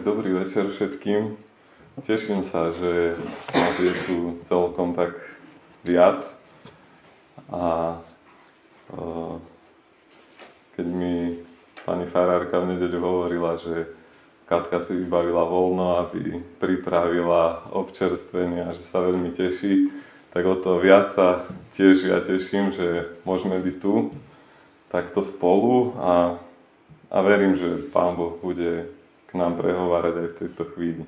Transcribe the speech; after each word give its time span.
Tak 0.00 0.16
dobrý 0.16 0.32
večer 0.32 0.64
všetkým. 0.64 1.36
Teším 2.00 2.40
sa, 2.40 2.72
že 2.72 3.20
nás 3.52 3.76
je 3.76 3.92
tu 4.08 4.40
celkom 4.48 4.96
tak 4.96 5.12
viac. 5.84 6.24
A 7.52 8.00
keď 10.72 10.86
mi 10.88 11.36
pani 11.84 12.08
farárka 12.08 12.64
v 12.64 12.72
nedeľu 12.72 12.98
hovorila, 13.04 13.60
že 13.60 13.92
Katka 14.48 14.80
si 14.80 14.96
vybavila 15.04 15.44
voľno, 15.44 16.08
aby 16.08 16.48
pripravila 16.56 17.68
občerstvenie 17.68 18.72
a 18.72 18.72
že 18.72 18.80
sa 18.80 19.04
veľmi 19.04 19.36
teší, 19.36 19.92
tak 20.32 20.48
o 20.48 20.56
to 20.56 20.80
viac 20.80 21.12
sa 21.12 21.44
tiež 21.76 22.08
ja 22.08 22.24
teším, 22.24 22.72
že 22.72 23.04
môžeme 23.28 23.60
byť 23.60 23.76
tu 23.84 24.16
takto 24.88 25.20
spolu 25.20 25.92
a, 26.00 26.40
a 27.12 27.18
verím, 27.20 27.52
že 27.52 27.84
Pán 27.92 28.16
Boh 28.16 28.40
bude 28.40 28.96
k 29.30 29.38
nám 29.38 29.54
prehovárať 29.54 30.14
aj 30.18 30.28
v 30.34 30.38
tejto 30.42 30.62
chvíli. 30.74 31.04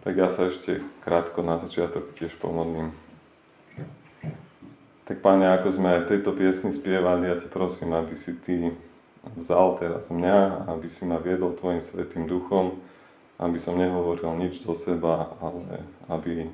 Tak 0.00 0.14
ja 0.16 0.32
sa 0.32 0.48
ešte 0.48 0.80
krátko 1.04 1.44
na 1.44 1.60
začiatok 1.60 2.16
tiež 2.16 2.32
pomodlím. 2.40 2.96
Tak 5.06 5.22
Pane, 5.22 5.46
ako 5.54 5.68
sme 5.70 5.94
aj 5.94 6.00
v 6.02 6.10
tejto 6.16 6.34
piesni 6.34 6.74
spievali, 6.74 7.30
ja 7.30 7.38
ťa 7.38 7.52
prosím, 7.52 7.94
aby 7.94 8.16
si 8.18 8.34
Ty 8.34 8.74
vzal 9.38 9.78
teraz 9.78 10.10
mňa, 10.10 10.66
aby 10.66 10.88
si 10.90 11.06
ma 11.06 11.20
viedol 11.22 11.54
Tvojim 11.54 11.78
Svetým 11.78 12.26
Duchom, 12.26 12.80
aby 13.38 13.60
som 13.60 13.78
nehovoril 13.78 14.34
nič 14.40 14.64
zo 14.64 14.74
seba, 14.74 15.30
ale 15.38 15.84
aby 16.10 16.48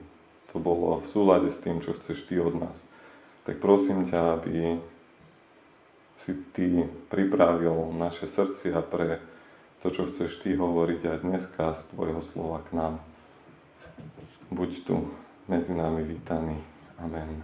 to 0.52 0.60
bolo 0.60 1.01
v 1.01 1.06
súlade 1.09 1.48
s 1.48 1.62
tým, 1.62 1.80
čo 1.80 1.96
chceš 1.96 2.28
Ty 2.28 2.45
od 2.45 2.60
nás. 2.60 2.84
Tak 3.48 3.62
prosím 3.62 4.04
ťa, 4.04 4.20
aby 4.37 4.76
si 6.20 6.32
Ty 6.52 6.88
pripravil 7.09 7.95
naše 7.96 8.28
srdcia 8.28 8.85
pre 8.85 9.32
to, 9.83 9.91
čo 9.91 10.07
chceš 10.07 10.38
Ty 10.38 10.55
hovoriť 10.55 11.01
aj 11.11 11.19
dneska 11.27 11.75
z 11.75 11.91
Tvojho 11.91 12.23
slova 12.23 12.63
k 12.63 12.79
nám. 12.79 12.95
Buď 14.55 14.87
tu 14.87 15.11
medzi 15.51 15.75
nami 15.75 16.07
vítaný. 16.07 16.55
Amen. 17.02 17.43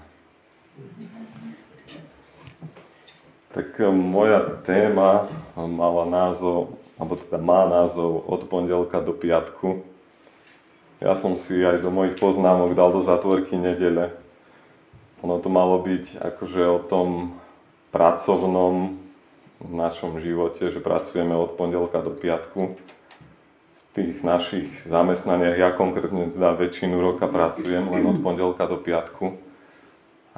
Tak 3.50 3.75
eh, 3.83 3.91
moja 3.91 4.62
téma 4.62 5.27
mala 5.59 6.06
názov, 6.06 6.78
alebo 6.94 7.19
teda 7.19 7.42
má 7.42 7.66
názov 7.66 8.22
od 8.31 8.47
pondelka 8.47 9.03
do 9.03 9.11
piatku. 9.11 9.83
Ja 11.03 11.19
som 11.19 11.34
si 11.34 11.59
aj 11.59 11.83
do 11.83 11.91
mojich 11.91 12.14
poznámok 12.22 12.78
dal 12.78 12.94
do 12.94 13.03
zatvorky 13.03 13.59
nedele. 13.59 14.14
Ono 15.27 15.42
to 15.42 15.50
malo 15.50 15.83
byť 15.83 16.22
akože 16.22 16.62
o 16.70 16.78
tom 16.86 17.34
pracovnom 17.91 19.07
v 19.58 19.72
našom 19.74 20.22
živote, 20.22 20.70
že 20.70 20.78
pracujeme 20.78 21.34
od 21.34 21.58
pondelka 21.58 21.98
do 21.98 22.14
piatku. 22.14 22.78
V 22.78 23.90
tých 23.92 24.22
našich 24.22 24.68
zamestnaniach 24.86 25.58
ja 25.58 25.70
konkrétne 25.74 26.30
teda 26.30 26.54
väčšinu 26.54 27.02
roka 27.02 27.26
pracujem 27.26 27.90
len 27.90 28.06
od 28.06 28.18
pondelka 28.22 28.70
do 28.70 28.78
piatku, 28.78 29.34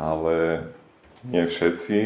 ale 0.00 0.64
nie 1.28 1.44
všetci 1.44 1.98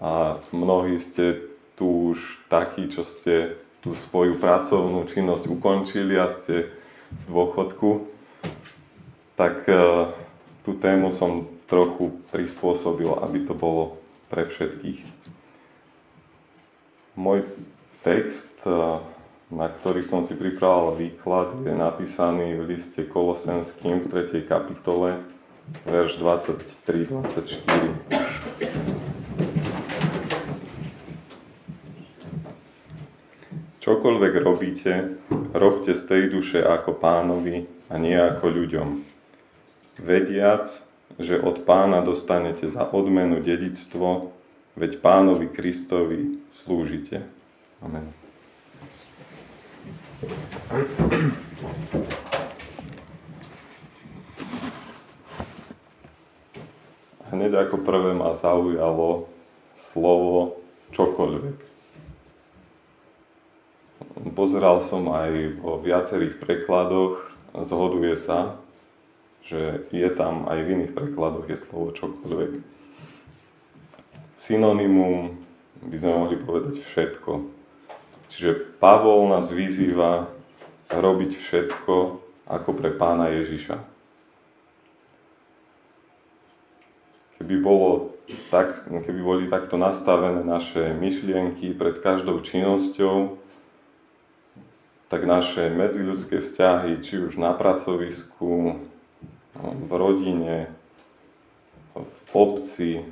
a 0.00 0.40
mnohí 0.56 0.96
ste 0.96 1.44
tu 1.76 2.16
už 2.16 2.48
takí, 2.48 2.88
čo 2.88 3.04
ste 3.04 3.60
tú 3.84 3.92
svoju 4.08 4.38
pracovnú 4.38 5.04
činnosť 5.04 5.50
ukončili 5.50 6.16
a 6.16 6.32
ste 6.32 6.70
v 7.12 7.22
dôchodku, 7.28 8.08
tak 9.36 9.66
e, 9.66 9.74
tú 10.62 10.78
tému 10.78 11.10
som 11.10 11.50
trochu 11.66 12.14
prispôsobil, 12.30 13.10
aby 13.20 13.44
to 13.44 13.52
bolo 13.52 13.98
pre 14.30 14.46
všetkých. 14.46 15.02
Môj 17.12 17.44
text, 18.00 18.64
eh, 18.64 18.72
na 19.52 19.68
ktorý 19.68 20.00
som 20.00 20.24
si 20.24 20.32
pripravil 20.32 20.96
výklad, 20.96 21.52
je 21.60 21.76
napísaný 21.76 22.56
v 22.56 22.72
liste 22.72 23.04
Kolosenským 23.04 24.00
v 24.00 24.08
3. 24.08 24.48
kapitole, 24.48 25.20
verš 25.84 26.16
23-24. 26.24 28.00
Čokoľvek 33.84 34.32
robíte, 34.40 35.20
robte 35.52 35.92
z 35.92 36.02
tej 36.08 36.32
duše 36.32 36.64
ako 36.64 36.96
pánovi 36.96 37.68
a 37.92 38.00
nie 38.00 38.16
ako 38.16 38.48
ľuďom. 38.48 38.88
Vediac, 40.00 40.64
že 41.20 41.36
od 41.36 41.68
pána 41.68 42.00
dostanete 42.00 42.72
za 42.72 42.88
odmenu 42.88 43.44
dedictvo, 43.44 44.32
veď 44.80 44.96
pánovi 45.04 45.52
Kristovi 45.52 46.41
slúžite. 46.52 47.24
Amen. 47.82 48.06
Hneď 57.32 57.66
ako 57.66 57.82
prvé 57.82 58.14
ma 58.14 58.38
zaujalo 58.38 59.26
slovo 59.74 60.62
čokoľvek. 60.94 61.58
Pozeral 64.32 64.78
som 64.84 65.10
aj 65.10 65.58
vo 65.58 65.82
viacerých 65.82 66.38
prekladoch, 66.38 67.18
zhoduje 67.66 68.14
sa, 68.14 68.56
že 69.42 69.90
je 69.90 70.08
tam 70.14 70.46
aj 70.46 70.58
v 70.62 70.70
iných 70.78 70.92
prekladoch 70.94 71.50
je 71.50 71.58
slovo 71.58 71.90
čokoľvek. 71.92 72.62
Synonymum 74.38 75.41
by 75.82 75.96
sme 75.98 76.10
mohli 76.14 76.36
povedať 76.38 76.78
všetko. 76.82 77.30
Čiže 78.32 78.80
Pavol 78.80 79.28
nás 79.28 79.50
vyzýva 79.52 80.30
robiť 80.88 81.32
všetko 81.36 81.94
ako 82.48 82.70
pre 82.72 82.90
pána 82.96 83.32
Ježiša. 83.32 83.76
Keby, 87.40 87.54
bolo 87.58 88.14
tak, 88.54 88.86
keby 88.86 89.20
boli 89.20 89.44
takto 89.50 89.74
nastavené 89.74 90.46
naše 90.46 90.94
myšlienky 90.94 91.74
pred 91.74 91.98
každou 91.98 92.38
činnosťou, 92.38 93.36
tak 95.10 95.28
naše 95.28 95.68
medziľudské 95.68 96.40
vzťahy, 96.40 97.02
či 97.04 97.20
už 97.20 97.36
na 97.36 97.52
pracovisku, 97.52 98.80
v 99.60 99.90
rodine, 99.92 100.72
v 101.92 102.30
obci, 102.32 103.04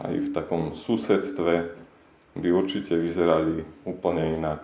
aj 0.00 0.14
v 0.16 0.28
takom 0.32 0.72
susedstve, 0.72 1.76
by 2.36 2.48
určite 2.52 2.92
vyzerali 2.96 3.64
úplne 3.88 4.36
inak. 4.36 4.60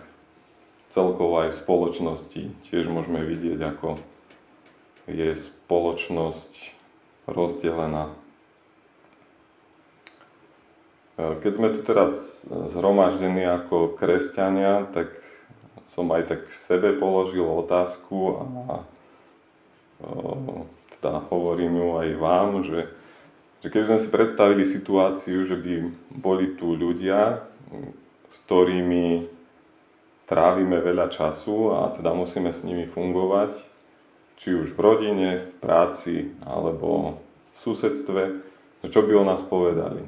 Celkovo 0.93 1.41
aj 1.41 1.57
v 1.57 1.61
spoločnosti 1.65 2.41
tiež 2.69 2.85
môžeme 2.85 3.25
vidieť, 3.25 3.59
ako 3.65 3.97
je 5.09 5.33
spoločnosť 5.33 6.53
rozdelená. 7.25 8.13
Keď 11.17 11.51
sme 11.53 11.69
tu 11.73 11.85
teraz 11.85 12.45
zhromaždení 12.49 13.45
ako 13.45 13.97
kresťania, 13.97 14.89
tak 14.93 15.13
som 15.85 16.09
aj 16.09 16.29
tak 16.29 16.41
sebe 16.49 16.97
položil 16.97 17.45
otázku 17.45 18.17
a 18.41 18.81
teda 20.97 21.21
hovorím 21.29 21.77
ju 21.77 21.89
aj 22.01 22.09
vám, 22.17 22.49
že, 22.65 22.89
že 23.61 23.67
keby 23.69 23.85
sme 23.93 23.99
si 24.01 24.09
predstavili 24.09 24.63
situáciu, 24.65 25.45
že 25.45 25.53
by 25.53 25.73
boli 26.17 26.57
tu 26.57 26.73
ľudia, 26.73 27.45
s 28.29 28.35
ktorými 28.47 29.29
trávime 30.25 30.79
veľa 30.81 31.11
času 31.13 31.75
a 31.75 31.93
teda 31.93 32.15
musíme 32.15 32.49
s 32.49 32.65
nimi 32.65 32.89
fungovať, 32.89 33.53
či 34.39 34.57
už 34.57 34.73
v 34.73 34.79
rodine, 34.79 35.29
v 35.45 35.53
práci 35.61 36.15
alebo 36.41 37.21
v 37.53 37.57
susedstve, 37.61 38.21
čo 38.87 38.99
by 39.05 39.13
o 39.13 39.23
nás 39.27 39.45
povedali. 39.45 40.03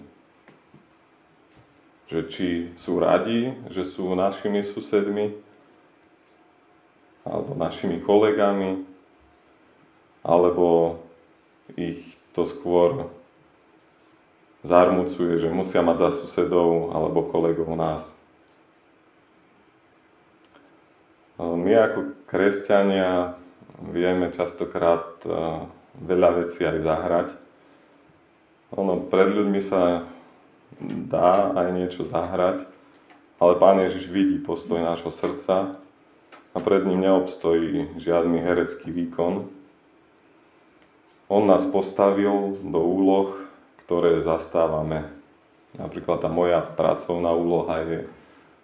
Že 2.09 2.19
či 2.29 2.47
sú 2.77 3.01
radi, 3.01 3.53
že 3.69 3.85
sú 3.85 4.13
našimi 4.13 4.61
susedmi, 4.61 5.33
alebo 7.25 7.57
našimi 7.57 8.01
kolegami, 8.05 8.85
alebo 10.21 11.01
ich 11.73 12.05
to 12.37 12.45
skôr 12.45 13.09
zarmucuje, 14.65 15.37
že 15.37 15.53
musia 15.53 15.85
mať 15.85 15.97
za 16.01 16.09
susedov 16.25 16.89
alebo 16.91 17.29
kolegov 17.29 17.69
nás. 17.77 18.09
My 21.37 21.71
ako 21.75 22.25
kresťania 22.25 23.35
vieme 23.91 24.31
častokrát 24.31 25.19
e, 25.27 25.27
veľa 25.99 26.29
vecí 26.43 26.63
aj 26.63 26.79
zahrať. 26.79 27.29
Ono, 28.79 29.03
pred 29.11 29.35
ľuďmi 29.35 29.59
sa 29.59 30.07
dá 31.11 31.51
aj 31.51 31.67
niečo 31.75 32.07
zahrať, 32.07 32.63
ale 33.39 33.53
Pán 33.59 33.83
Ježiš 33.83 34.07
vidí 34.07 34.39
postoj 34.39 34.79
nášho 34.79 35.11
srdca 35.11 35.75
a 36.55 36.57
pred 36.63 36.87
ním 36.87 37.03
neobstojí 37.03 37.99
žiadny 37.99 38.39
herecký 38.39 38.95
výkon. 38.95 39.51
On 41.27 41.43
nás 41.43 41.67
postavil 41.67 42.55
do 42.63 42.79
úloh, 42.79 43.44
ktoré 43.85 44.25
zastávame. 44.25 45.05
Napríklad 45.77 46.23
tá 46.23 46.29
moja 46.31 46.65
pracovná 46.65 47.31
úloha 47.35 47.85
je 47.85 47.99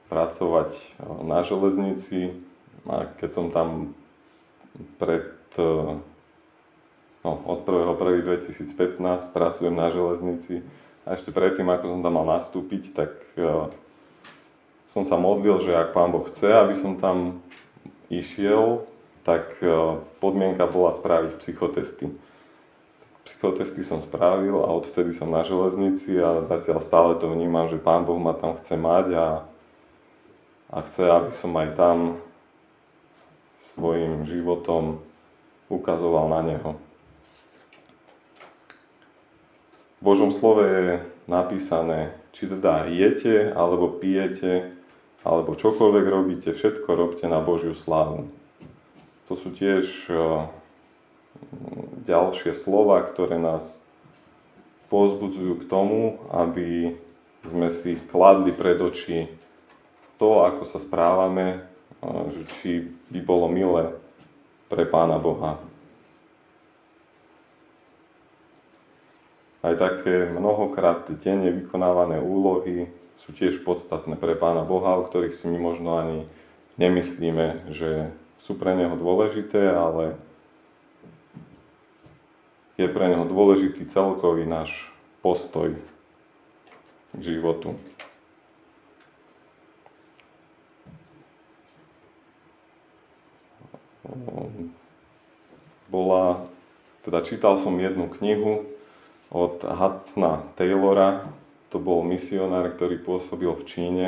pracovať 0.09 0.97
na 1.23 1.45
železnici 1.45 2.35
a 2.89 3.07
keď 3.21 3.29
som 3.29 3.45
tam 3.53 3.93
pred, 4.97 5.29
no, 7.21 7.31
od 7.45 7.59
1.1.2015 7.63 8.97
pracujem 9.31 9.75
na 9.77 9.93
železnici 9.93 10.65
a 11.05 11.13
ešte 11.13 11.29
predtým, 11.29 11.69
ako 11.69 11.85
som 11.97 12.01
tam 12.01 12.13
mal 12.17 12.27
nastúpiť, 12.41 12.83
tak 12.93 13.11
som 14.89 15.03
sa 15.07 15.15
modlil, 15.15 15.63
že 15.63 15.71
ak 15.77 15.93
Pán 15.95 16.11
Boh 16.11 16.25
chce, 16.27 16.49
aby 16.49 16.75
som 16.75 16.99
tam 16.99 17.39
išiel, 18.11 18.83
tak 19.21 19.61
podmienka 20.19 20.67
bola 20.67 20.91
spraviť 20.91 21.39
psychotesty. 21.39 22.09
Psychotesty 23.41 23.81
som 23.81 24.05
spravil 24.05 24.53
a 24.53 24.69
odtedy 24.69 25.17
som 25.17 25.33
na 25.33 25.41
železnici 25.41 26.13
a 26.21 26.45
zatiaľ 26.45 26.77
stále 26.77 27.17
to 27.17 27.25
vnímam, 27.25 27.65
že 27.73 27.81
Pán 27.81 28.05
Boh 28.05 28.21
ma 28.21 28.37
tam 28.37 28.53
chce 28.53 28.77
mať 28.77 29.17
a, 29.17 29.27
a 30.69 30.77
chce, 30.85 31.09
aby 31.09 31.33
som 31.33 31.49
aj 31.57 31.73
tam 31.73 31.97
svojim 33.57 34.29
životom 34.29 35.01
ukazoval 35.73 36.29
na 36.29 36.45
Neho. 36.45 36.77
V 39.97 40.01
Božom 40.05 40.29
slove 40.29 40.61
je 40.61 41.01
napísané, 41.25 42.13
či 42.37 42.45
teda 42.45 42.93
jete, 42.93 43.49
alebo 43.57 43.89
pijete, 43.89 44.69
alebo 45.25 45.57
čokoľvek 45.57 46.05
robíte, 46.05 46.53
všetko 46.53 46.93
robte 46.93 47.25
na 47.25 47.41
Božiu 47.41 47.73
slávu. 47.73 48.29
To 49.25 49.33
sú 49.33 49.49
tiež 49.49 50.13
ďalšie 52.05 52.53
slova, 52.57 53.05
ktoré 53.05 53.37
nás 53.37 53.77
pozbudzujú 54.91 55.63
k 55.63 55.67
tomu, 55.71 56.19
aby 56.33 56.97
sme 57.47 57.67
si 57.71 57.97
kladli 58.11 58.51
pred 58.53 58.77
oči 58.77 59.31
to, 60.21 60.45
ako 60.45 60.63
sa 60.67 60.77
správame, 60.77 61.65
že 62.33 62.41
či 62.59 62.69
by 63.09 63.19
bolo 63.25 63.49
milé 63.49 63.95
pre 64.69 64.85
Pána 64.85 65.17
Boha. 65.17 65.57
Aj 69.61 69.77
také 69.77 70.29
mnohokrát 70.29 71.05
denne 71.21 71.53
vykonávané 71.53 72.17
úlohy 72.17 72.89
sú 73.21 73.33
tiež 73.33 73.61
podstatné 73.61 74.17
pre 74.17 74.33
Pána 74.33 74.65
Boha, 74.65 74.97
o 74.97 75.05
ktorých 75.05 75.33
si 75.33 75.45
my 75.45 75.57
možno 75.61 76.01
ani 76.01 76.19
nemyslíme, 76.81 77.69
že 77.69 78.09
sú 78.41 78.57
pre 78.57 78.73
Neho 78.73 78.97
dôležité, 78.97 79.69
ale 79.69 80.17
je 82.81 82.89
pre 82.89 83.13
Neho 83.13 83.25
dôležitý 83.29 83.85
celkový 83.87 84.49
náš 84.49 84.89
postoj 85.21 85.77
k 87.13 87.21
životu. 87.21 87.77
bola, 95.91 96.47
teda 97.03 97.19
čítal 97.21 97.59
som 97.59 97.75
jednu 97.75 98.07
knihu 98.19 98.63
od 99.31 99.59
Hudsona 99.63 100.43
Taylora, 100.55 101.27
to 101.71 101.79
bol 101.79 102.03
misionár, 102.03 102.67
ktorý 102.75 102.99
pôsobil 102.99 103.51
v 103.51 103.63
Číne 103.67 104.07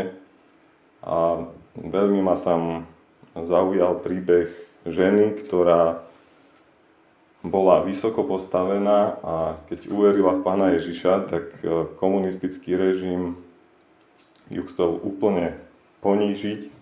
a 1.03 1.47
veľmi 1.79 2.19
ma 2.23 2.35
tam 2.39 2.87
zaujal 3.35 4.03
príbeh 4.03 4.51
ženy, 4.83 5.39
ktorá 5.43 6.02
bola 7.43 7.83
vysoko 7.83 8.23
postavená 8.23 9.19
a 9.19 9.35
keď 9.67 9.91
uverila 9.91 10.39
v 10.39 10.43
pána 10.47 10.67
Ježiša, 10.79 11.27
tak 11.27 11.45
e, 11.59 11.91
komunistický 11.99 12.79
režim 12.79 13.35
ju 14.47 14.63
chcel 14.71 14.95
úplne 15.03 15.59
ponížiť 15.99 16.73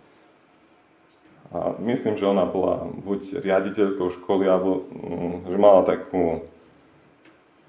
a 1.52 1.75
myslím, 1.84 2.16
že 2.16 2.31
ona 2.31 2.48
bola 2.48 2.88
buď 2.88 3.44
riaditeľkou 3.44 4.08
školy, 4.24 4.48
alebo 4.48 4.88
mm, 4.88 5.52
že 5.52 5.58
mala 5.60 5.84
takú 5.84 6.40
e, 6.40 6.42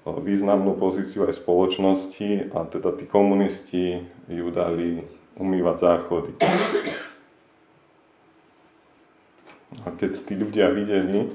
významnú 0.07 0.79
pozíciu 0.79 1.27
aj 1.27 1.35
spoločnosti 1.35 2.55
a 2.55 2.63
teda 2.63 2.95
tí 2.95 3.03
komunisti 3.03 4.07
ju 4.31 4.47
dali 4.55 5.03
umývať 5.35 5.75
záchody. 5.83 6.31
A 9.83 9.91
keď 9.99 10.11
tí 10.15 10.33
ľudia 10.39 10.71
videli, 10.71 11.27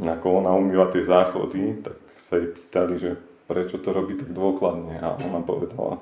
ako 0.00 0.40
ona 0.40 0.56
umýva 0.56 0.88
tie 0.88 1.04
záchody, 1.04 1.84
tak 1.84 1.98
sa 2.16 2.40
jej 2.40 2.48
pýtali, 2.54 2.94
že 2.96 3.10
prečo 3.44 3.76
to 3.76 3.92
robí 3.92 4.16
tak 4.16 4.32
dôkladne. 4.32 4.96
A 5.02 5.18
ona 5.20 5.44
povedala, 5.44 6.00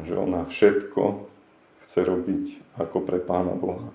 že 0.00 0.16
ona 0.16 0.48
všetko 0.48 1.28
chce 1.84 2.00
robiť 2.04 2.44
ako 2.80 2.96
pre 3.04 3.18
Pána 3.20 3.52
Boha. 3.52 3.88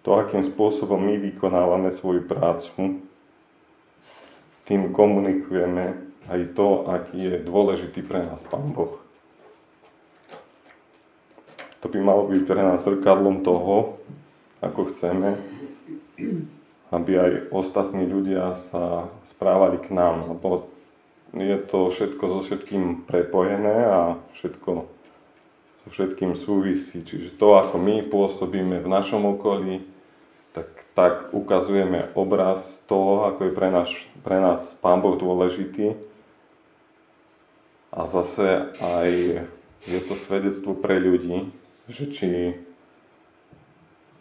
To, 0.00 0.16
akým 0.16 0.40
spôsobom 0.40 0.96
my 0.96 1.20
vykonávame 1.20 1.92
svoju 1.92 2.24
prácu, 2.24 3.04
tým 4.64 4.96
komunikujeme 4.96 5.98
aj 6.30 6.40
to, 6.56 6.88
aký 6.88 7.18
je 7.26 7.36
dôležitý 7.42 8.00
pre 8.06 8.24
nás 8.24 8.40
Pán 8.48 8.70
Boh. 8.72 8.99
To 11.80 11.88
by 11.88 11.98
malo 12.04 12.28
byť 12.28 12.42
pre 12.44 12.60
nás 12.60 12.84
zrkadlom 12.84 13.40
toho, 13.40 13.96
ako 14.60 14.92
chceme, 14.92 15.40
aby 16.92 17.12
aj 17.16 17.32
ostatní 17.48 18.04
ľudia 18.04 18.52
sa 18.68 19.08
správali 19.24 19.80
k 19.80 19.88
nám, 19.96 20.28
lebo 20.28 20.68
je 21.32 21.56
to 21.70 21.88
všetko 21.88 22.24
so 22.26 22.38
všetkým 22.44 23.08
prepojené 23.08 23.86
a 23.86 24.00
všetko 24.36 24.70
so 25.80 25.88
všetkým 25.88 26.36
súvisí. 26.36 27.00
Čiže 27.00 27.40
to, 27.40 27.56
ako 27.56 27.80
my 27.80 28.04
pôsobíme 28.04 28.82
v 28.84 28.88
našom 28.90 29.24
okolí, 29.38 29.80
tak, 30.52 30.66
tak 30.92 31.14
ukazujeme 31.32 32.10
obraz 32.12 32.82
toho, 32.90 33.24
ako 33.30 33.48
je 33.48 33.52
pre 33.54 33.68
nás, 33.72 33.88
pre 34.20 34.36
nás 34.42 34.74
Pán 34.76 35.00
Boh 35.00 35.16
dôležitý. 35.16 35.94
A 37.90 38.04
zase 38.04 38.70
aj 38.78 39.10
je 39.88 40.00
to 40.04 40.14
svedectvo 40.14 40.76
pre 40.76 41.00
ľudí, 41.00 41.50
že 41.90 42.04
či 42.08 42.54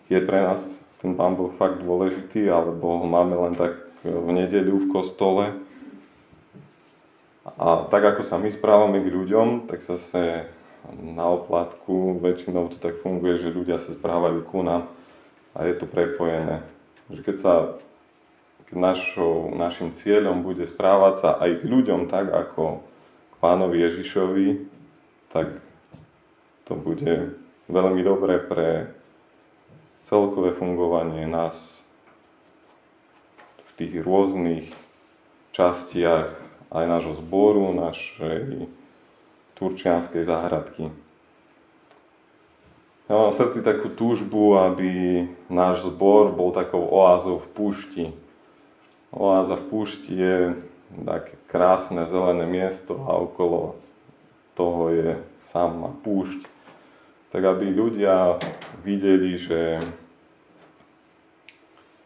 je 0.09 0.19
pre 0.25 0.39
nás 0.41 0.81
ten 0.97 1.13
Pán 1.13 1.37
Boh 1.37 1.53
fakt 1.53 1.79
dôležitý, 1.85 2.49
alebo 2.49 2.99
ho 2.99 3.07
máme 3.07 3.37
len 3.37 3.53
tak 3.53 3.77
v 4.01 4.29
nedeľu 4.33 4.83
v 4.83 4.91
kostole, 4.91 5.45
a 7.59 7.87
tak 7.87 8.03
ako 8.03 8.21
sa 8.21 8.37
my 8.37 8.49
správame 8.51 9.01
k 9.01 9.09
ľuďom, 9.09 9.69
tak 9.69 9.81
zase 9.81 10.47
na 10.95 11.25
oplatku 11.27 12.19
väčšinou 12.21 12.71
to 12.71 12.77
tak 12.77 12.99
funguje, 12.99 13.35
že 13.35 13.53
ľudia 13.53 13.81
sa 13.81 13.95
správajú 13.95 14.47
ku 14.47 14.63
nám 14.63 14.87
a 15.57 15.65
je 15.65 15.75
to 15.75 15.85
prepojené. 15.89 16.61
Že 17.09 17.21
keď 17.25 17.35
sa 17.39 17.53
keď 18.69 18.75
našou, 18.77 19.49
našim 19.57 19.97
cieľom 19.97 20.45
bude 20.45 20.61
správať 20.61 21.13
sa 21.25 21.29
aj 21.41 21.51
k 21.59 21.63
ľuďom 21.65 22.05
tak 22.05 22.29
ako 22.29 22.85
k 23.33 23.35
pánovi 23.41 23.81
Ježišovi, 23.81 24.47
tak 25.33 25.57
to 26.69 26.77
bude 26.77 27.33
veľmi 27.69 28.01
dobré 28.01 28.41
pre 28.41 28.89
celkové 30.03 30.57
fungovanie 30.57 31.29
nás 31.29 31.85
v 33.61 33.69
tých 33.77 33.93
rôznych 34.01 34.73
častiach 35.53 36.33
aj 36.73 36.85
nášho 36.85 37.15
zboru, 37.21 37.69
našej 37.73 38.69
turčianskej 39.57 40.25
záhradky. 40.25 40.89
Ja 43.09 43.17
mám 43.17 43.33
v 43.33 43.39
srdci 43.41 43.65
takú 43.65 43.89
túžbu, 43.89 44.57
aby 44.61 45.25
náš 45.49 45.89
zbor 45.89 46.29
bol 46.29 46.53
takou 46.53 46.85
oázou 46.85 47.41
v 47.41 47.47
púšti. 47.57 48.05
Oáza 49.09 49.57
v 49.57 49.65
púšti 49.65 50.13
je 50.13 50.53
také 50.93 51.33
krásne 51.49 52.05
zelené 52.05 52.45
miesto 52.45 53.01
a 53.09 53.17
okolo 53.17 53.81
toho 54.53 54.93
je 54.93 55.09
sama 55.41 55.89
púšť. 56.05 56.58
Tak 57.29 57.41
aby 57.45 57.69
ľudia 57.69 58.41
videli, 58.81 59.37
že 59.37 59.77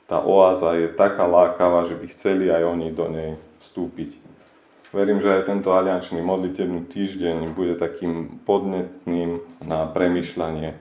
tá 0.04 0.20
oáza 0.20 0.76
je 0.76 0.92
taká 0.92 1.24
lákavá, 1.24 1.88
že 1.88 1.96
by 1.96 2.06
chceli 2.12 2.52
aj 2.52 2.64
oni 2.68 2.88
do 2.92 3.08
nej 3.08 3.32
vstúpiť. 3.64 4.20
Verím, 4.94 5.24
že 5.24 5.32
aj 5.32 5.50
tento 5.50 5.74
aliančný 5.74 6.22
modlitebný 6.22 6.86
týždeň 6.86 7.58
bude 7.58 7.74
takým 7.80 8.44
podnetným 8.46 9.42
na 9.66 9.90
premyšľanie. 9.90 10.78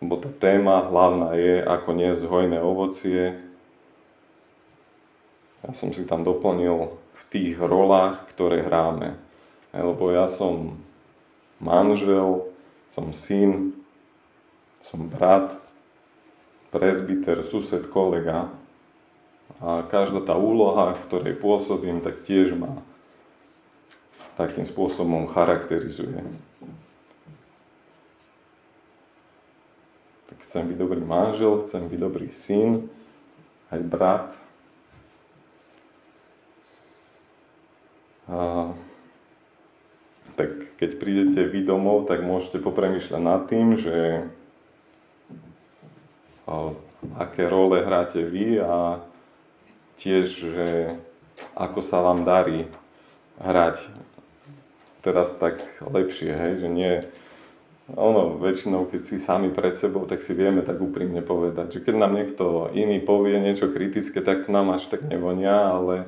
Lebo 0.00 0.14
tá 0.16 0.30
téma 0.32 0.88
hlavná 0.88 1.36
je, 1.36 1.60
ako 1.60 1.90
niesť 1.92 2.24
hojné 2.24 2.58
ovocie. 2.62 3.36
Ja 5.66 5.74
som 5.74 5.92
si 5.92 6.06
tam 6.08 6.24
doplnil 6.24 6.94
v 6.94 7.22
tých 7.28 7.58
rolách, 7.58 8.24
ktoré 8.32 8.64
hráme. 8.64 9.18
Lebo 9.74 10.08
ja 10.14 10.24
som 10.24 10.78
manžel, 11.60 12.48
som 12.98 13.14
syn, 13.14 13.78
som 14.82 15.06
brat, 15.06 15.54
prezbiter, 16.74 17.46
sused, 17.46 17.86
kolega, 17.94 18.50
a 19.62 19.86
každá 19.86 20.26
tá 20.26 20.34
úloha, 20.34 20.98
v 20.98 21.02
ktorej 21.06 21.34
pôsobím, 21.38 22.02
tak 22.02 22.18
tiež 22.20 22.58
ma 22.58 22.82
takým 24.34 24.66
spôsobom 24.66 25.30
charakterizuje. 25.30 26.26
chcem 30.48 30.64
byť 30.64 30.78
dobrý 30.80 31.02
manžel, 31.04 31.60
chcem 31.68 31.84
byť 31.92 31.98
dobrý 32.00 32.28
syn, 32.32 32.88
aj 33.68 33.80
brat. 33.84 34.28
A, 38.32 38.72
tak 40.38 40.78
keď 40.78 40.90
prídete 41.02 41.42
vy 41.50 41.66
domov, 41.66 42.06
tak 42.06 42.22
môžete 42.22 42.62
popremýšľať 42.62 43.20
nad 43.20 43.42
tým, 43.50 43.74
že 43.74 44.22
a, 46.46 46.72
aké 47.18 47.50
role 47.50 47.82
hráte 47.82 48.22
vy 48.22 48.62
a 48.62 49.02
tiež, 49.98 50.26
že 50.30 50.94
ako 51.58 51.82
sa 51.82 51.98
vám 52.06 52.22
darí 52.22 52.70
hrať 53.42 53.82
teraz 55.02 55.34
tak 55.38 55.58
lepšie, 55.82 56.34
hej, 56.34 56.52
že 56.62 56.68
nie, 56.70 56.92
ono, 57.94 58.36
väčšinou, 58.36 58.90
keď 58.90 59.02
si 59.08 59.16
sami 59.16 59.48
pred 59.48 59.72
sebou, 59.78 60.04
tak 60.04 60.20
si 60.20 60.36
vieme 60.36 60.60
tak 60.60 60.76
úprimne 60.76 61.22
povedať, 61.24 61.78
že 61.78 61.82
keď 61.82 61.94
nám 61.96 62.12
niekto 62.18 62.68
iný 62.76 63.00
povie 63.00 63.40
niečo 63.40 63.72
kritické, 63.72 64.20
tak 64.20 64.44
to 64.44 64.50
nám 64.52 64.74
až 64.74 64.90
tak 64.92 65.06
nevonia, 65.06 65.72
ale 65.72 66.04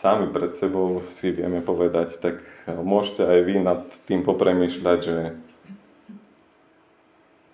sami 0.00 0.32
pred 0.32 0.56
sebou 0.56 1.04
si 1.12 1.30
vieme 1.30 1.60
povedať, 1.60 2.16
tak 2.18 2.40
môžete 2.66 3.22
aj 3.28 3.40
vy 3.44 3.54
nad 3.60 3.84
tým 4.08 4.24
popremýšľať, 4.24 4.98
že, 5.04 5.18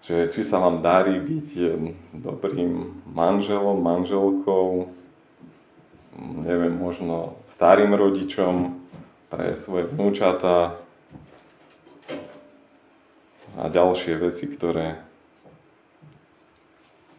že 0.06 0.16
či 0.30 0.40
sa 0.46 0.62
vám 0.62 0.78
darí 0.78 1.18
byť 1.18 1.48
dobrým 2.14 3.02
manželom, 3.10 3.82
manželkou, 3.82 4.94
neviem, 6.46 6.72
možno 6.78 7.36
starým 7.50 7.92
rodičom, 7.92 8.86
pre 9.26 9.58
svoje 9.58 9.90
vnúčata 9.90 10.78
a 13.58 13.62
ďalšie 13.66 14.14
veci, 14.22 14.46
ktoré 14.46 15.02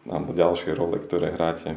alebo 0.08 0.32
ďalšie 0.32 0.72
role, 0.72 0.96
ktoré 1.04 1.36
hráte. 1.36 1.76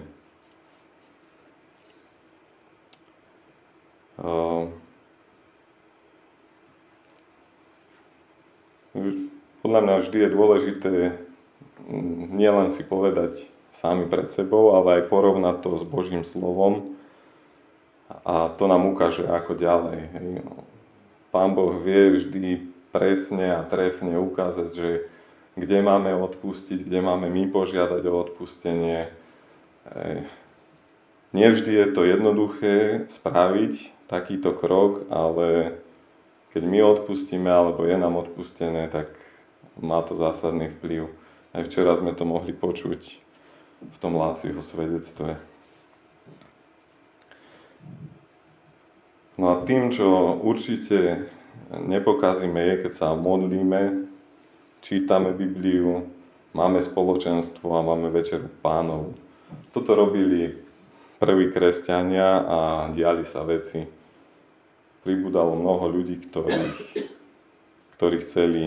Podľa 9.61 9.79
mňa 9.81 9.95
vždy 10.01 10.17
je 10.21 10.29
dôležité 10.29 10.91
nielen 12.31 12.69
si 12.69 12.85
povedať 12.85 13.45
sami 13.71 14.05
pred 14.05 14.29
sebou, 14.29 14.75
ale 14.75 15.01
aj 15.01 15.09
porovnať 15.09 15.55
to 15.63 15.69
s 15.79 15.83
Božím 15.87 16.27
slovom 16.27 16.93
a 18.27 18.51
to 18.59 18.67
nám 18.67 18.91
ukáže 18.91 19.23
ako 19.23 19.55
ďalej. 19.55 20.11
Pán 21.31 21.55
Boh 21.55 21.79
vie 21.79 22.19
vždy 22.19 22.67
presne 22.91 23.55
a 23.55 23.63
trefne 23.63 24.19
ukázať, 24.19 24.69
že 24.75 24.89
kde 25.55 25.79
máme 25.79 26.11
odpustiť, 26.11 26.83
kde 26.83 26.99
máme 26.99 27.31
my 27.31 27.47
požiadať 27.47 28.03
o 28.11 28.13
odpustenie. 28.19 29.07
Nevždy 31.31 31.71
je 31.71 31.87
to 31.95 32.03
jednoduché 32.03 33.07
spraviť 33.07 34.00
takýto 34.12 34.51
krok, 34.51 35.08
ale 35.08 35.80
keď 36.51 36.63
my 36.68 36.80
odpustíme 36.84 37.48
alebo 37.48 37.88
je 37.88 37.96
nám 37.96 38.20
odpustené, 38.20 38.91
tak 38.91 39.08
má 39.80 40.03
to 40.03 40.20
zásadný 40.20 40.68
vplyv. 40.77 41.08
Aj 41.56 41.63
včera 41.63 41.96
sme 41.96 42.12
to 42.12 42.27
mohli 42.27 42.51
počuť 42.51 43.01
v 43.82 43.98
tom 44.03 44.20
Láciho 44.20 44.60
svedectve. 44.60 45.39
No 49.39 49.58
a 49.58 49.63
tým, 49.63 49.96
čo 49.96 50.38
určite 50.44 51.32
nepokazíme, 51.72 52.60
je, 52.62 52.75
keď 52.86 52.91
sa 52.94 53.08
modlíme, 53.15 54.12
čítame 54.84 55.32
Bibliu, 55.32 56.06
máme 56.51 56.84
spoločenstvo 56.84 57.80
a 57.80 57.82
máme 57.82 58.12
večeru 58.12 58.51
pánov. 58.60 59.15
Toto 59.72 59.96
robili 59.96 60.51
prví 61.18 61.50
kresťania 61.50 62.44
a 62.44 62.60
diali 62.91 63.24
sa 63.24 63.48
veci. 63.48 64.00
Pribudalo 65.01 65.58
mnoho 65.58 65.86
ľudí, 65.89 66.22
ktorí, 66.29 66.62
ktorí 67.98 68.15
chceli 68.22 68.62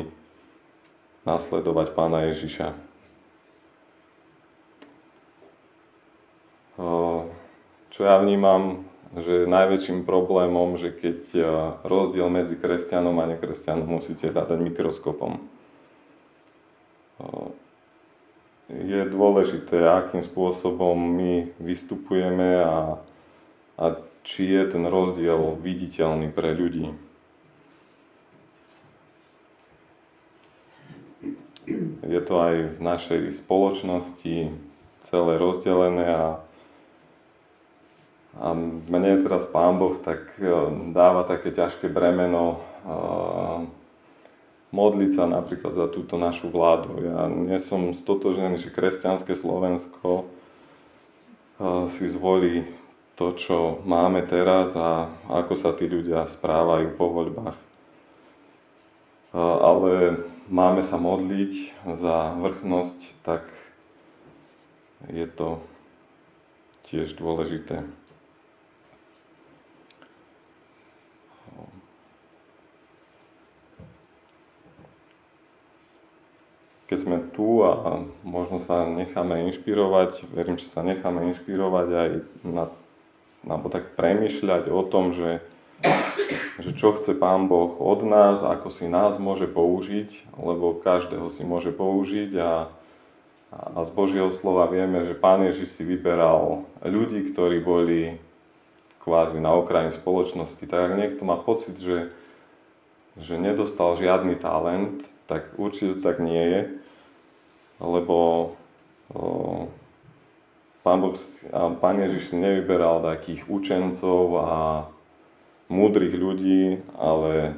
nasledovať 1.23 1.95
pána 1.95 2.31
Ježiša. 2.35 2.75
Čo 7.95 8.01
ja 8.03 8.19
vnímam 8.19 8.83
že 9.15 9.47
najväčším 9.47 10.03
problémom, 10.03 10.75
že 10.75 10.91
keď 10.91 11.19
e, 11.39 11.41
rozdiel 11.87 12.27
medzi 12.27 12.59
kresťanom 12.59 13.15
a 13.23 13.31
nekresťanom 13.31 13.87
musíte 13.87 14.27
hľadať 14.27 14.59
mikroskopom. 14.59 15.39
Je 18.75 19.01
dôležité, 19.07 19.87
akým 19.87 20.19
spôsobom 20.19 20.99
my 20.99 21.47
vystupujeme 21.63 22.59
a, 22.59 22.99
a 23.79 23.99
či 24.25 24.49
je 24.49 24.63
ten 24.71 24.85
rozdiel 24.89 25.59
viditeľný 25.61 26.33
pre 26.33 26.57
ľudí. 26.57 26.95
Je 32.05 32.21
to 32.21 32.35
aj 32.37 32.55
v 32.77 32.81
našej 32.81 33.21
spoločnosti 33.33 34.53
celé 35.09 35.33
rozdelené 35.41 36.07
a 36.13 36.25
a 38.35 38.51
mne 38.91 39.23
teraz 39.23 39.47
Pán 39.47 39.79
Boh 39.79 39.95
tak 40.03 40.35
e, 40.43 40.51
dáva 40.91 41.23
také 41.23 41.55
ťažké 41.55 41.87
bremeno 41.87 42.59
e, 42.59 42.59
modliť 44.75 45.11
sa 45.15 45.31
napríklad 45.31 45.79
za 45.79 45.87
túto 45.87 46.19
našu 46.19 46.51
vládu. 46.51 46.99
Ja 46.99 47.31
nie 47.31 47.63
som 47.63 47.95
stotožený, 47.95 48.59
že 48.59 48.75
kresťanské 48.75 49.39
Slovensko 49.39 50.11
e, 50.19 50.25
si 51.95 52.11
zvolí 52.11 52.67
to, 53.15 53.35
čo 53.39 53.79
máme 53.87 54.27
teraz 54.27 54.75
a 54.75 55.07
ako 55.31 55.55
sa 55.55 55.71
tí 55.75 55.87
ľudia 55.87 56.27
správajú 56.27 56.99
po 56.99 57.07
voľbách. 57.15 57.59
Ale 59.35 60.23
máme 60.51 60.83
sa 60.83 60.99
modliť 60.99 61.85
za 61.95 62.35
vrchnosť, 62.39 62.99
tak 63.27 63.47
je 65.11 65.27
to 65.31 65.63
tiež 66.87 67.15
dôležité. 67.19 67.87
keď 76.85 76.99
sme 77.01 77.19
tu 77.35 77.67
a 77.67 78.07
možno 78.23 78.63
sa 78.63 78.87
necháme 78.87 79.51
inšpirovať, 79.51 80.31
verím, 80.31 80.55
že 80.55 80.71
sa 80.71 80.87
necháme 80.87 81.27
inšpirovať 81.33 81.89
aj 81.91 82.11
na, 82.47 82.71
alebo 83.45 83.69
tak 83.69 83.97
premyšľať 83.97 84.73
o 84.73 84.83
tom, 84.85 85.13
že, 85.13 85.45
že 86.61 86.71
čo 86.73 86.97
chce 86.97 87.13
Pán 87.17 87.49
Boh 87.49 87.73
od 87.77 88.01
nás, 88.05 88.41
ako 88.41 88.73
si 88.73 88.89
nás 88.89 89.21
môže 89.21 89.45
použiť, 89.49 90.37
lebo 90.41 90.81
každého 90.81 91.29
si 91.29 91.45
môže 91.45 91.73
použiť 91.73 92.33
a, 92.41 92.73
a 93.53 93.79
z 93.85 93.91
Božieho 93.93 94.33
slova 94.33 94.69
vieme, 94.69 95.05
že 95.05 95.17
Pán 95.17 95.45
Ježiš 95.45 95.77
si 95.77 95.83
vyberal 95.85 96.65
ľudí, 96.81 97.33
ktorí 97.33 97.61
boli 97.61 98.17
kvázi 99.05 99.37
na 99.39 99.53
okraji 99.53 99.93
spoločnosti. 99.93 100.65
Tak 100.65 100.81
ak 100.81 100.93
niekto 100.97 101.23
má 101.29 101.37
pocit, 101.37 101.77
že, 101.77 102.09
že 103.21 103.37
nedostal 103.37 104.01
žiadny 104.01 104.41
talent, 104.41 105.05
tak 105.29 105.53
určite 105.61 106.01
to 106.01 106.01
tak 106.01 106.21
nie 106.25 106.41
je, 106.41 106.63
lebo 107.81 108.53
Pán, 110.85 111.01
boh, 111.01 111.17
Pán 111.81 111.97
Ježiš 111.97 112.29
si 112.29 112.37
nevyberal 112.37 113.01
takých 113.01 113.49
učencov 113.49 114.37
a 114.37 114.51
múdrych 115.73 116.13
ľudí, 116.13 116.85
ale 117.01 117.57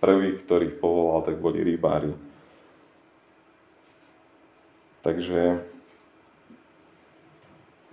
prvých, 0.00 0.40
ktorých 0.42 0.80
povolal, 0.80 1.20
tak 1.20 1.36
boli 1.36 1.60
rybári. 1.60 2.16
Takže 5.04 5.60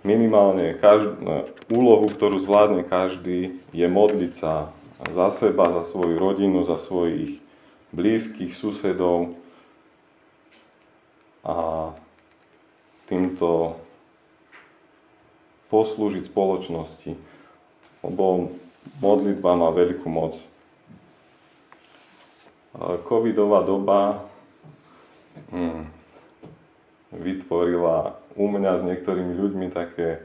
minimálne 0.00 0.72
každú, 0.80 1.44
úlohu, 1.68 2.08
ktorú 2.08 2.40
zvládne 2.40 2.88
každý, 2.88 3.60
je 3.76 3.84
modliť 3.84 4.32
sa 4.32 4.72
za 5.12 5.28
seba, 5.28 5.68
za 5.76 5.84
svoju 5.84 6.16
rodinu, 6.16 6.64
za 6.64 6.80
svojich 6.80 7.36
blízkych 7.92 8.56
susedov 8.56 9.36
a 11.44 11.90
týmto 13.10 13.79
poslúžiť 15.70 16.26
spoločnosti, 16.26 17.14
lebo 18.02 18.50
modlitba 18.98 19.56
má 19.56 19.70
veľkú 19.70 20.08
moc. 20.10 20.34
Covidová 23.06 23.66
doba 23.66 24.26
hm, 25.50 25.86
vytvorila 27.14 28.18
u 28.38 28.46
mňa 28.46 28.72
s 28.78 28.82
niektorými 28.86 29.34
ľuďmi 29.34 29.66
také 29.74 30.22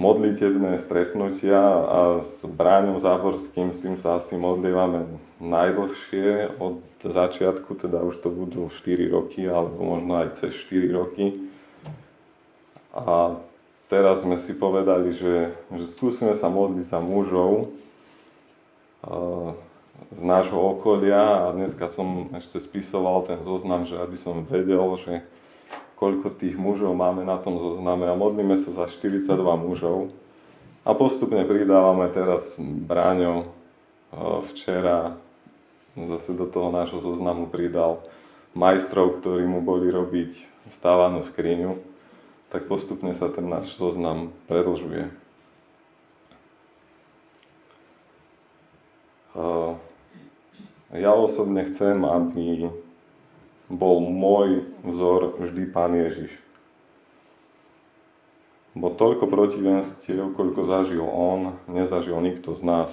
modlitebné 0.00 0.74
stretnutia 0.82 1.60
a 1.62 2.00
s 2.26 2.42
Bráňom 2.42 2.98
Záborským, 2.98 3.70
s 3.70 3.78
tým 3.78 3.94
sa 3.94 4.18
asi 4.18 4.34
modlívame 4.34 5.06
najdlhšie 5.38 6.58
od 6.58 6.82
začiatku, 7.06 7.78
teda 7.78 8.02
už 8.02 8.18
to 8.18 8.28
budú 8.32 8.66
4 8.66 9.14
roky, 9.14 9.46
alebo 9.46 9.78
možno 9.78 10.18
aj 10.18 10.42
cez 10.42 10.58
4 10.58 10.90
roky. 10.90 11.46
A 12.92 13.38
teraz 13.92 14.24
sme 14.24 14.40
si 14.40 14.56
povedali, 14.56 15.12
že, 15.12 15.52
že 15.68 15.84
skúsime 15.84 16.32
sa 16.32 16.48
modliť 16.48 16.86
za 16.88 16.96
mužov 17.04 17.68
z 20.08 20.22
nášho 20.24 20.56
okolia. 20.56 21.44
A 21.44 21.52
dneska 21.52 21.92
som 21.92 22.32
ešte 22.32 22.56
spisoval 22.56 23.28
ten 23.28 23.44
zoznam, 23.44 23.84
že 23.84 24.00
aby 24.00 24.16
som 24.16 24.48
vedel, 24.48 24.96
že 25.04 25.20
koľko 26.00 26.32
tých 26.32 26.56
mužov 26.56 26.96
máme 26.96 27.28
na 27.28 27.36
tom 27.36 27.60
zozname. 27.60 28.08
A 28.08 28.16
modlíme 28.16 28.56
sa 28.56 28.72
za 28.72 28.88
42 28.88 29.28
mužov. 29.60 30.08
A 30.88 30.96
postupne 30.96 31.44
pridávame 31.44 32.08
teraz 32.10 32.56
Bráňo 32.58 33.52
včera 34.50 35.20
zase 35.92 36.32
do 36.32 36.48
toho 36.48 36.72
nášho 36.72 37.04
zoznamu 37.04 37.52
pridal 37.52 38.00
majstrov, 38.56 39.20
ktorí 39.20 39.44
mu 39.44 39.60
boli 39.60 39.92
robiť 39.92 40.40
stávanú 40.72 41.20
skriňu, 41.20 41.91
tak 42.52 42.68
postupne 42.68 43.16
sa 43.16 43.32
ten 43.32 43.48
náš 43.48 43.72
zoznam 43.80 44.28
predlžuje. 44.44 45.08
Ja 50.92 51.16
osobne 51.16 51.64
chcem, 51.64 52.04
aby 52.04 52.68
bol 53.72 54.04
môj 54.04 54.68
vzor 54.84 55.40
vždy 55.40 55.72
Pán 55.72 55.96
Ježiš. 55.96 56.36
Bo 58.76 58.92
toľko 58.92 59.24
protivenstiev, 59.32 60.36
koľko 60.36 60.68
zažil 60.68 61.04
on, 61.04 61.56
nezažil 61.72 62.20
nikto 62.20 62.52
z 62.52 62.62
nás. 62.68 62.90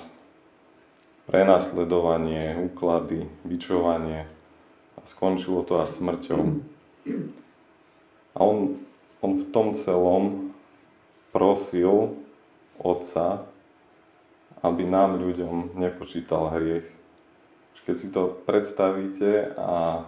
Prenasledovanie, 1.27 2.55
úklady, 2.55 3.27
bičovanie 3.43 4.23
a 4.95 4.99
skončilo 5.03 5.67
to 5.67 5.83
až 5.83 5.99
smrťou. 5.99 6.63
A 8.33 8.39
on, 8.39 8.79
on 9.19 9.39
v 9.39 9.45
tom 9.51 9.75
celom 9.75 10.55
prosil 11.35 12.15
Otca, 12.79 13.43
aby 14.63 14.87
nám 14.87 15.19
ľuďom 15.19 15.75
nepočítal 15.75 16.55
hriech. 16.55 16.87
Keď 17.89 17.95
si 17.97 18.13
to 18.13 18.37
predstavíte 18.45 19.57
a 19.57 20.05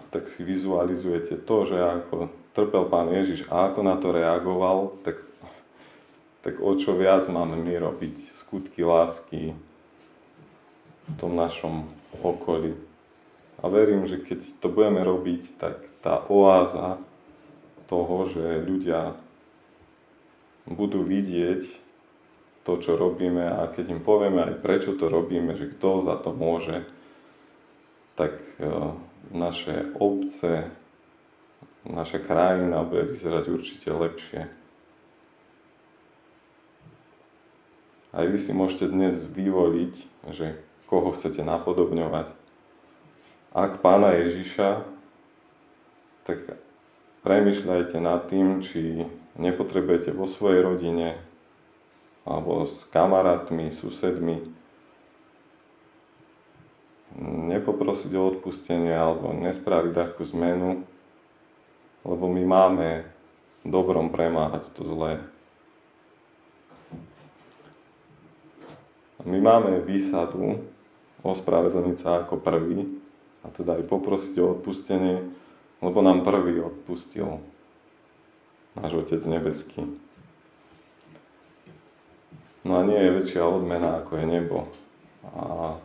a 0.00 0.02
tak 0.08 0.32
si 0.32 0.40
vizualizujete 0.40 1.44
to, 1.44 1.56
že 1.68 1.76
ako 1.76 2.32
trpel 2.56 2.88
Pán 2.88 3.12
Ježiš 3.12 3.44
a 3.52 3.68
ako 3.68 3.80
na 3.84 4.00
to 4.00 4.16
reagoval, 4.16 4.96
tak, 5.04 5.20
tak 6.40 6.56
o 6.56 6.72
čo 6.72 6.96
viac 6.96 7.28
máme 7.28 7.60
my 7.60 7.76
robiť 7.76 8.16
skutky 8.32 8.80
lásky 8.80 9.52
v 11.04 11.12
tom 11.20 11.36
našom 11.36 11.84
okolí. 12.24 12.72
A 13.60 13.68
verím, 13.68 14.08
že 14.08 14.20
keď 14.20 14.40
to 14.64 14.72
budeme 14.72 15.04
robiť, 15.04 15.42
tak 15.60 15.84
tá 16.00 16.24
oáza 16.32 16.96
toho, 17.92 18.28
že 18.32 18.64
ľudia 18.64 19.18
budú 20.64 21.04
vidieť 21.04 21.68
to, 22.64 22.72
čo 22.78 22.96
robíme 22.96 23.42
a 23.42 23.68
keď 23.72 23.98
im 23.98 24.02
povieme 24.04 24.44
aj 24.46 24.54
prečo 24.60 24.96
to 24.96 25.08
robíme, 25.08 25.56
že 25.56 25.72
kto 25.76 26.04
za 26.04 26.16
to 26.20 26.30
môže, 26.32 26.84
tak 28.16 28.36
eh, 28.60 28.68
naše 29.32 29.92
obce, 29.96 30.68
naša 31.88 32.20
krajina 32.20 32.84
bude 32.84 33.12
vyzerať 33.12 33.44
určite 33.48 33.88
lepšie. 33.90 34.40
Aj 38.10 38.26
vy 38.26 38.38
si 38.42 38.50
môžete 38.50 38.90
dnes 38.90 39.22
vyvoliť, 39.22 39.94
že 40.34 40.58
koho 40.90 41.14
chcete 41.14 41.46
napodobňovať. 41.46 42.39
Ak 43.50 43.82
pána 43.82 44.14
Ježiša, 44.14 44.86
tak 46.22 46.54
premyšľajte 47.26 47.98
nad 47.98 48.30
tým, 48.30 48.62
či 48.62 49.02
nepotrebujete 49.34 50.14
vo 50.14 50.30
svojej 50.30 50.62
rodine 50.62 51.18
alebo 52.22 52.62
s 52.62 52.86
kamarátmi, 52.94 53.74
susedmi 53.74 54.38
nepoprosiť 57.50 58.12
o 58.14 58.22
odpustenie 58.30 58.94
alebo 58.94 59.34
nespraviť 59.34 59.92
takú 59.98 60.22
zmenu, 60.30 60.86
lebo 62.06 62.30
my 62.30 62.42
máme 62.46 63.02
dobrom 63.66 64.14
premáhať 64.14 64.70
to 64.78 64.86
zlé. 64.86 65.18
My 69.26 69.42
máme 69.42 69.82
výsadu 69.82 70.62
ospravedlniť 71.26 71.96
sa 71.98 72.22
ako 72.22 72.38
prvý 72.40 72.99
a 73.44 73.46
teda 73.52 73.80
aj 73.80 73.84
poprosiť 73.88 74.34
o 74.40 74.58
odpustenie, 74.58 75.24
lebo 75.80 75.98
nám 76.04 76.24
prvý 76.24 76.60
odpustil 76.60 77.40
náš 78.76 78.92
Otec 78.94 79.22
Nebeský. 79.26 79.86
No 82.60 82.76
a 82.76 82.84
nie 82.84 83.00
je 83.00 83.16
väčšia 83.16 83.42
odmena 83.48 84.04
ako 84.04 84.20
je 84.20 84.26
nebo. 84.28 84.58
A 85.32 85.76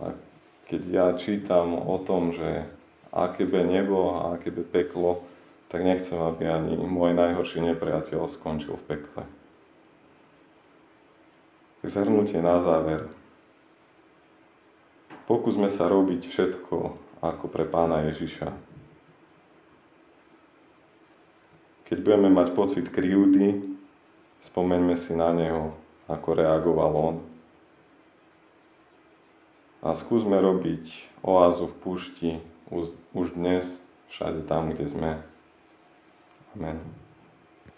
a 0.00 0.16
keď 0.64 0.82
ja 0.88 1.06
čítam 1.12 1.76
o 1.76 2.00
tom, 2.00 2.32
že 2.32 2.64
aké 3.12 3.44
by 3.44 3.66
nebo 3.66 4.16
a 4.16 4.38
aké 4.38 4.48
by 4.48 4.64
peklo, 4.64 5.26
tak 5.68 5.84
nechcem, 5.84 6.18
aby 6.18 6.48
ani 6.48 6.74
môj 6.74 7.14
najhorší 7.14 7.62
nepriateľ 7.62 8.26
skončil 8.26 8.74
v 8.74 8.86
pekle. 8.96 9.22
Zhrnutie 11.84 12.42
na 12.42 12.60
záver. 12.60 13.08
Pokúsme 15.30 15.70
sa 15.70 15.86
robiť 15.86 16.26
všetko 16.26 16.76
ako 17.22 17.44
pre 17.46 17.62
pána 17.62 18.02
Ježiša. 18.10 18.50
Keď 21.86 21.98
budeme 22.02 22.34
mať 22.34 22.50
pocit 22.50 22.90
krivdy, 22.90 23.62
spomeňme 24.42 24.98
si 24.98 25.14
na 25.14 25.30
neho, 25.30 25.70
ako 26.10 26.28
reagoval 26.34 26.92
on 26.98 27.16
a 29.86 29.94
skúsme 29.94 30.34
robiť 30.34 30.90
oázu 31.22 31.70
v 31.70 31.78
púšti 31.78 32.30
už 33.14 33.38
dnes, 33.38 33.86
všade 34.10 34.50
tam, 34.50 34.74
kde 34.74 34.90
sme. 34.90 35.10
Amen. 36.58 36.82